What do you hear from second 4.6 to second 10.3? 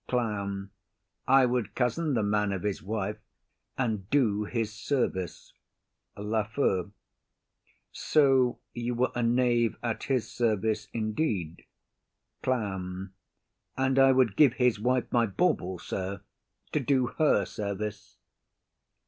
service. LAFEW. So you were a knave at his